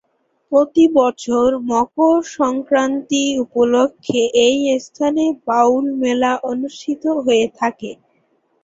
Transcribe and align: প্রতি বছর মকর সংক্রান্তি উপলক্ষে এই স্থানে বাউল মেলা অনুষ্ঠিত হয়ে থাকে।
প্রতি 0.51 0.85
বছর 0.97 1.47
মকর 1.69 2.17
সংক্রান্তি 2.37 3.23
উপলক্ষে 3.43 4.21
এই 4.45 4.57
স্থানে 4.85 5.23
বাউল 5.47 5.85
মেলা 6.01 6.31
অনুষ্ঠিত 6.51 7.03
হয়ে 7.19 7.47
থাকে। 7.59 7.91